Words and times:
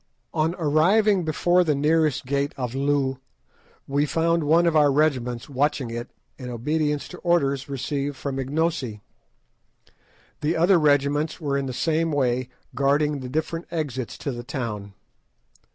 On 0.33 0.55
arriving 0.57 1.23
before 1.25 1.63
the 1.63 1.75
nearest 1.75 2.25
gate 2.25 2.55
of 2.57 2.73
Loo 2.73 3.19
we 3.87 4.07
found 4.07 4.43
one 4.43 4.65
of 4.65 4.75
our 4.75 4.91
regiments 4.91 5.47
watching 5.47 5.91
it 5.91 6.09
in 6.39 6.49
obedience 6.49 7.07
to 7.09 7.19
orders 7.19 7.69
received 7.69 8.15
from 8.15 8.39
Ignosi. 8.39 9.01
The 10.39 10.57
other 10.57 10.79
regiments 10.79 11.39
were 11.39 11.55
in 11.55 11.67
the 11.67 11.71
same 11.71 12.11
way 12.11 12.49
guarding 12.73 13.19
the 13.19 13.29
different 13.29 13.67
exits 13.69 14.17
to 14.17 14.31
the 14.31 14.43
town. 14.43 14.95